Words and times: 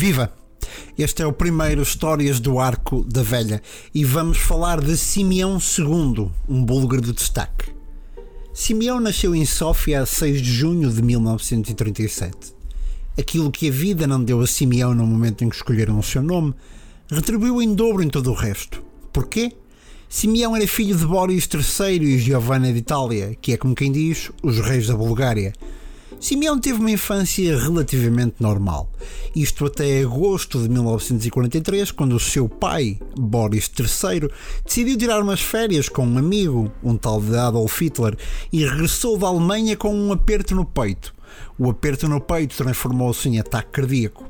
Viva! 0.00 0.32
Este 0.96 1.22
é 1.22 1.26
o 1.26 1.32
primeiro 1.32 1.82
Histórias 1.82 2.40
do 2.40 2.58
Arco 2.58 3.04
da 3.04 3.22
Velha 3.22 3.60
e 3.94 4.02
vamos 4.02 4.38
falar 4.38 4.80
de 4.80 4.96
Simeão 4.96 5.58
II, 5.58 6.30
um 6.48 6.64
búlgaro 6.64 7.02
de 7.02 7.12
destaque. 7.12 7.70
Simeão 8.54 8.98
nasceu 8.98 9.34
em 9.34 9.44
Sófia 9.44 10.00
a 10.00 10.06
6 10.06 10.40
de 10.40 10.50
junho 10.50 10.90
de 10.90 11.02
1937. 11.02 12.54
Aquilo 13.18 13.50
que 13.50 13.68
a 13.68 13.70
vida 13.70 14.06
não 14.06 14.24
deu 14.24 14.40
a 14.40 14.46
Simeão 14.46 14.94
no 14.94 15.06
momento 15.06 15.44
em 15.44 15.50
que 15.50 15.56
escolheram 15.56 15.98
o 15.98 16.02
seu 16.02 16.22
nome, 16.22 16.54
retribuiu 17.10 17.60
em 17.60 17.74
dobro 17.74 18.02
em 18.02 18.08
todo 18.08 18.30
o 18.30 18.34
resto. 18.34 18.82
Porquê? 19.12 19.52
Simeão 20.08 20.56
era 20.56 20.66
filho 20.66 20.96
de 20.96 21.04
Boris 21.04 21.46
III 21.46 22.02
e 22.02 22.18
Giovanna 22.18 22.72
de 22.72 22.78
Itália, 22.78 23.36
que 23.38 23.52
é 23.52 23.58
como 23.58 23.74
quem 23.74 23.92
diz, 23.92 24.30
os 24.42 24.60
reis 24.60 24.86
da 24.86 24.96
Bulgária 24.96 25.52
Simeão 26.20 26.60
teve 26.60 26.78
uma 26.78 26.90
infância 26.90 27.58
relativamente 27.58 28.34
normal. 28.40 28.92
Isto 29.34 29.64
até 29.64 30.02
agosto 30.02 30.60
de 30.62 30.68
1943, 30.68 31.90
quando 31.92 32.14
o 32.14 32.20
seu 32.20 32.46
pai, 32.46 33.00
Boris 33.18 33.70
III, 33.74 34.30
decidiu 34.62 34.98
tirar 34.98 35.22
umas 35.22 35.40
férias 35.40 35.88
com 35.88 36.06
um 36.06 36.18
amigo, 36.18 36.70
um 36.84 36.94
tal 36.94 37.22
de 37.22 37.34
Adolf 37.34 37.80
Hitler, 37.80 38.18
e 38.52 38.66
regressou 38.66 39.16
da 39.16 39.28
Alemanha 39.28 39.78
com 39.78 39.94
um 39.94 40.12
aperto 40.12 40.54
no 40.54 40.66
peito. 40.66 41.14
O 41.58 41.70
aperto 41.70 42.06
no 42.06 42.20
peito 42.20 42.54
transformou-se 42.54 43.26
em 43.26 43.40
ataque 43.40 43.70
cardíaco. 43.70 44.28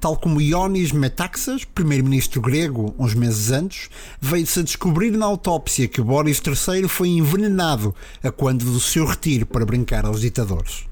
Tal 0.00 0.16
como 0.16 0.40
Ionis 0.40 0.90
Metaxas, 0.90 1.66
primeiro-ministro 1.66 2.40
grego, 2.40 2.94
uns 2.98 3.12
meses 3.12 3.50
antes, 3.50 3.90
veio-se 4.18 4.60
a 4.60 4.62
descobrir 4.62 5.10
na 5.10 5.26
autópsia 5.26 5.86
que 5.86 6.00
Boris 6.00 6.40
III 6.40 6.88
foi 6.88 7.08
envenenado 7.08 7.94
a 8.22 8.30
quando 8.30 8.64
do 8.64 8.80
seu 8.80 9.04
retiro 9.04 9.44
para 9.44 9.66
brincar 9.66 10.06
aos 10.06 10.22
ditadores. 10.22 10.86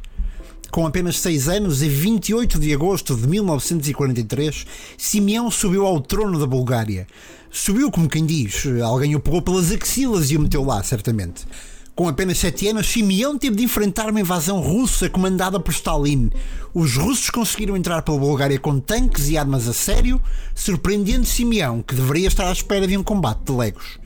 Com 0.75 0.89
apenas 0.89 1.21
6 1.21 1.49
anos, 1.49 1.83
em 1.83 1.89
28 1.89 2.59
de 2.59 2.75
agosto 2.75 3.15
de 3.15 3.29
1943, 3.29 4.67
Simeão 4.99 5.49
subiu 5.49 5.87
ao 5.87 6.01
trono 6.01 6.37
da 6.37 6.49
Bulgária. 6.49 7.07
Subiu 7.49 7.93
como 7.93 8.09
quem 8.09 8.27
diz, 8.27 8.67
alguém 8.85 9.15
o 9.15 9.21
pegou 9.21 9.41
pelas 9.41 9.71
axilas 9.71 10.33
e 10.33 10.37
o 10.37 10.41
meteu 10.41 10.65
lá, 10.65 10.83
certamente. 10.83 11.47
Com 11.95 12.09
apenas 12.09 12.39
7 12.39 12.71
anos, 12.71 12.89
Simeão 12.89 13.39
teve 13.39 13.55
de 13.55 13.63
enfrentar 13.63 14.11
uma 14.11 14.21
invasão 14.21 14.61
russa 14.61 15.09
comandada 15.09 15.61
por 15.61 15.71
Stalin. 15.71 16.29
Os 16.75 16.97
russos 16.97 17.31
conseguiram 17.31 17.77
entrar 17.77 18.03
pela 18.03 18.19
Bulgária 18.19 18.59
com 18.59 18.81
tanques 18.81 19.29
e 19.29 19.39
armas 19.39 19.69
a 19.69 19.73
sério, 19.73 20.21
surpreendendo 20.57 21.25
Simeão, 21.25 21.83
que 21.83 21.95
deveria 21.95 22.27
estar 22.27 22.49
à 22.49 22.53
espera 22.53 22.85
de 22.85 22.99
um 22.99 23.05
combate 23.05 23.45
de 23.45 23.53
legos. 23.53 24.04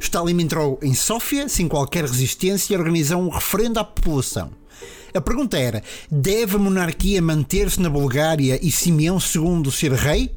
Stalin 0.00 0.40
entrou 0.40 0.78
em 0.82 0.94
Sófia 0.94 1.48
sem 1.48 1.68
qualquer 1.68 2.04
resistência 2.04 2.74
e 2.74 2.76
organizou 2.76 3.20
um 3.20 3.28
referendo 3.28 3.80
à 3.80 3.84
população. 3.84 4.50
A 5.14 5.20
pergunta 5.20 5.58
era: 5.58 5.82
deve 6.10 6.56
a 6.56 6.58
monarquia 6.58 7.20
manter-se 7.20 7.80
na 7.80 7.90
Bulgária 7.90 8.58
e 8.62 8.70
Simeão 8.70 9.18
II 9.18 9.70
ser 9.70 9.92
rei? 9.92 10.30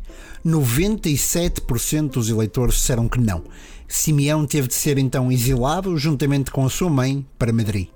97% 0.46 2.10
dos 2.10 2.30
eleitores 2.30 2.76
disseram 2.76 3.08
que 3.08 3.20
não. 3.20 3.44
Simeão 3.88 4.46
teve 4.46 4.68
de 4.68 4.74
ser 4.74 4.98
então 4.98 5.32
exilado, 5.32 5.98
juntamente 5.98 6.50
com 6.50 6.66
a 6.66 6.70
sua 6.70 6.90
mãe, 6.90 7.26
para 7.38 7.54
Madrid. 7.54 7.90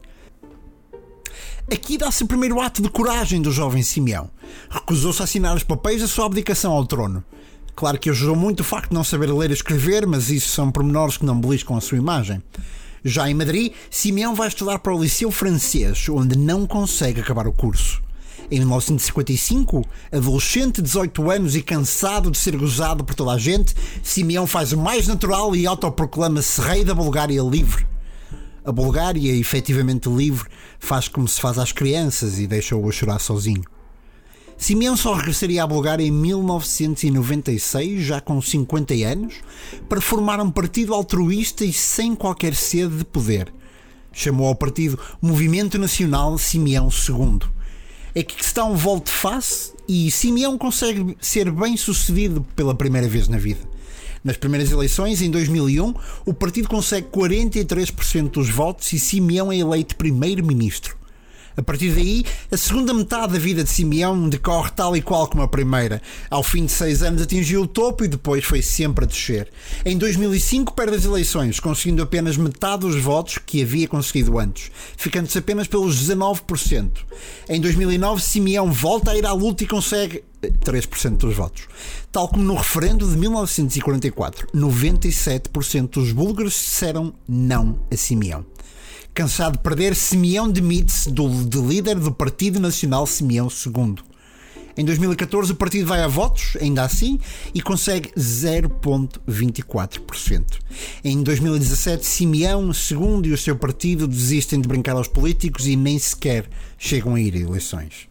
Aqui 1.72 1.98
dá-se 1.98 2.24
o 2.24 2.28
primeiro 2.28 2.62
ato 2.62 2.82
de 2.82 2.90
coragem 2.90 3.42
do 3.42 3.52
jovem 3.52 3.82
Simeão. 3.82 4.30
Recusou-se 4.70 5.22
a 5.22 5.24
assinar 5.24 5.56
os 5.56 5.64
papéis 5.64 6.02
da 6.02 6.08
sua 6.08 6.28
abdicação 6.28 6.72
ao 6.72 6.86
trono. 6.86 7.24
Claro 7.76 8.00
que 8.00 8.10
ajudou 8.10 8.38
muito 8.38 8.62
o 8.62 8.64
facto 8.64 8.90
de 8.90 8.96
não 8.96 9.04
saber 9.04 9.30
ler 9.32 9.50
e 9.50 9.54
escrever, 9.54 10.08
mas 10.08 10.30
isso 10.30 10.48
são 10.48 10.72
pormenores 10.72 11.18
que 11.18 11.26
não 11.26 11.40
beliscam 11.40 11.76
a 11.76 11.82
sua 11.82 11.98
imagem. 11.98 12.42
Já 13.04 13.30
em 13.30 13.34
Madrid, 13.34 13.74
Simeão 13.92 14.34
vai 14.34 14.48
estudar 14.48 14.80
para 14.80 14.96
o 14.96 15.04
Liceu 15.04 15.30
Francês, 15.30 16.08
onde 16.10 16.38
não 16.38 16.66
consegue 16.66 17.20
acabar 17.20 17.48
o 17.48 17.54
curso. 17.54 18.02
Em 18.50 18.60
1955, 18.60 19.84
adolescente 20.12 20.76
de 20.76 20.84
18 20.84 21.30
anos 21.30 21.56
e 21.56 21.62
cansado 21.62 22.32
de 22.32 22.38
ser 22.38 22.56
gozado 22.56 23.04
por 23.04 23.14
toda 23.14 23.32
a 23.32 23.38
gente, 23.38 23.76
Simeão 24.02 24.48
faz 24.48 24.72
o 24.72 24.78
mais 24.78 25.08
natural 25.08 25.56
e 25.56 25.68
autoproclama-se 25.68 26.62
rei 26.62 26.84
da 26.84 26.94
Bulgária 26.94 27.42
livre. 27.42 27.86
A 28.64 28.72
Bulgária, 28.72 29.36
efetivamente 29.36 30.08
livre, 30.08 30.48
faz 30.80 31.08
como 31.08 31.28
se 31.28 31.42
faz 31.42 31.60
às 31.60 31.72
crianças 31.72 32.40
e 32.40 32.48
deixa-o 32.48 32.88
a 32.88 32.92
chorar 32.92 33.20
sozinho. 33.20 33.75
Simeão 34.58 34.96
só 34.96 35.14
regressaria 35.14 35.64
à 35.64 35.68
Bulgária 35.68 36.04
em 36.04 36.12
1996, 36.12 38.04
já 38.04 38.22
com 38.22 38.42
50 38.42 38.94
anos, 38.94 39.36
para 39.90 40.00
formar 40.00 40.40
um 40.40 40.50
partido 40.50 40.94
altruísta 40.94 41.66
e 41.66 41.74
sem 41.74 42.16
qualquer 42.16 42.56
sede 42.56 42.98
de 42.98 43.06
poder. 43.06 43.54
Chamou 44.14 44.48
ao 44.48 44.56
partido 44.56 44.98
Movimento 45.22 45.78
Nacional 45.78 46.38
Simeão 46.38 46.88
II. 46.88 47.40
É 48.16 48.24
que 48.24 48.42
está 48.42 48.64
um 48.64 48.76
volte-face 48.76 49.74
e 49.90 50.10
Simeão 50.10 50.58
consegue 50.58 51.18
ser 51.20 51.52
bem 51.52 51.76
sucedido 51.76 52.46
pela 52.56 52.74
primeira 52.74 53.10
vez 53.10 53.28
na 53.28 53.38
vida. 53.38 53.60
Nas 54.24 54.38
primeiras 54.38 54.72
eleições, 54.72 55.22
em 55.22 55.30
2001, 55.30 55.94
o 56.26 56.34
partido 56.34 56.70
consegue 56.70 57.08
43% 57.10 58.32
dos 58.32 58.50
votos 58.50 58.92
e 58.94 59.00
Simeão 59.00 59.52
é 59.52 59.58
eleito 59.58 59.98
primeiro-ministro. 59.98 60.96
A 61.58 61.64
partir 61.64 61.92
daí, 61.92 62.26
a 62.52 62.58
segunda 62.58 62.94
metade 62.94 63.34
da 63.34 63.40
vida 63.40 63.64
de 63.64 63.70
Simeão 63.70 64.28
decorre 64.28 64.72
tal 64.72 64.96
e 64.96 65.02
qual 65.02 65.28
como 65.28 65.42
a 65.42 65.48
primeira. 65.48 66.02
Ao 66.30 66.44
fim 66.44 66.66
de 66.66 66.72
seis 66.72 67.02
anos 67.02 67.22
atingiu 67.22 67.62
o 67.62 67.68
topo 67.68 68.04
e 68.04 68.10
depois 68.10 68.44
foi 68.44 68.62
sempre 68.62 69.06
a 69.06 69.08
descer. 69.08 69.50
Em 69.86 69.98
2005 69.98 70.74
perde 70.74 70.98
as 70.98 71.06
eleições, 71.06 71.60
conseguindo 71.60 72.04
apenas 72.04 72.36
metade 72.36 72.82
dos 72.82 73.02
votos 73.02 73.38
que 73.38 73.62
havia 73.62 73.88
conseguido 73.88 74.38
antes, 74.38 74.70
ficando-se 74.98 75.38
apenas 75.38 75.68
pelos 75.68 75.96
19%. 76.06 76.92
Em 77.48 77.62
2009, 77.62 78.22
Simeão 78.22 78.72
volta 78.72 79.12
a 79.12 79.18
ir 79.18 79.26
à 79.26 79.32
luta 79.32 79.64
e 79.64 79.68
consegue 79.68 80.24
3% 80.42 81.06
eh, 81.06 81.10
dos 81.12 81.36
votos. 81.36 81.68
Tal 82.12 82.28
como 82.28 82.44
no 82.44 82.56
referendo 82.56 83.08
de 83.08 83.16
1944, 83.16 84.48
97% 84.54 85.90
dos 85.90 86.12
búlgaros 86.12 86.54
disseram 86.54 87.14
não 87.28 87.80
a 87.90 87.96
Simeão. 87.96 88.46
Cansado 89.16 89.54
de 89.54 89.64
perder, 89.64 89.96
Simeão 89.96 90.52
demite-se 90.52 91.10
de 91.10 91.62
líder 91.62 91.98
do 91.98 92.12
Partido 92.12 92.60
Nacional 92.60 93.08
Simeão 93.08 93.48
II. 93.48 93.96
Em 94.76 94.84
2014, 94.84 95.54
o 95.54 95.56
partido 95.56 95.88
vai 95.88 96.02
a 96.02 96.08
votos, 96.08 96.58
ainda 96.60 96.84
assim, 96.84 97.18
e 97.54 97.62
consegue 97.62 98.12
0,24%. 98.18 100.60
Em 101.02 101.24
2017, 101.24 102.06
Simeão 102.06 102.74
II 102.74 103.30
e 103.30 103.32
o 103.32 103.38
seu 103.38 103.56
partido 103.56 104.06
desistem 104.06 104.60
de 104.60 104.68
brincar 104.68 104.98
aos 104.98 105.08
políticos 105.08 105.66
e 105.66 105.78
nem 105.78 105.98
sequer 105.98 106.50
chegam 106.78 107.16
a 107.16 107.22
ir 107.22 107.36
a 107.36 107.40
eleições. 107.40 108.10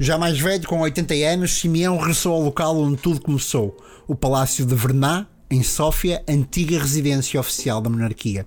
Já 0.00 0.18
mais 0.18 0.40
velho, 0.40 0.66
com 0.66 0.80
80 0.80 1.14
anos, 1.14 1.52
Simeão 1.52 1.96
regressou 1.96 2.34
ao 2.34 2.42
local 2.42 2.76
onde 2.76 2.96
tudo 2.96 3.20
começou, 3.20 3.76
o 4.08 4.16
Palácio 4.16 4.66
de 4.66 4.74
Verná, 4.74 5.28
em 5.48 5.62
Sófia, 5.62 6.24
antiga 6.26 6.76
residência 6.76 7.38
oficial 7.38 7.80
da 7.80 7.88
monarquia 7.88 8.44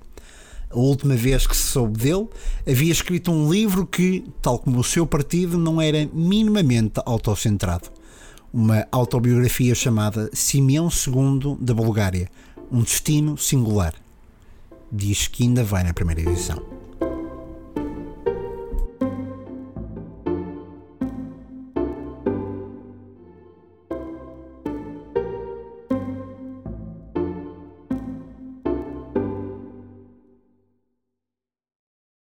a 0.69 0.77
última 0.77 1.15
vez 1.15 1.47
que 1.47 1.55
se 1.55 1.63
soube 1.63 1.97
dele, 1.99 2.27
havia 2.67 2.91
escrito 2.91 3.31
um 3.31 3.51
livro 3.51 3.85
que, 3.85 4.25
tal 4.41 4.59
como 4.59 4.79
o 4.79 4.83
seu 4.83 5.05
partido, 5.05 5.57
não 5.57 5.81
era 5.81 6.09
minimamente 6.13 7.01
autocentrado. 7.05 7.89
Uma 8.53 8.87
autobiografia 8.91 9.75
chamada 9.75 10.29
Simeão 10.33 10.89
II 10.89 11.57
da 11.59 11.73
Bulgária, 11.73 12.29
um 12.71 12.81
destino 12.81 13.37
singular. 13.37 13.93
Diz 14.91 15.27
que 15.27 15.43
ainda 15.43 15.63
vai 15.63 15.83
na 15.83 15.93
primeira 15.93 16.21
edição. 16.21 16.76